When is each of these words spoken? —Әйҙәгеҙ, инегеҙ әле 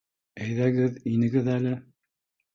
—Әйҙәгеҙ, 0.45 0.95
инегеҙ 1.13 1.53
әле 1.59 1.77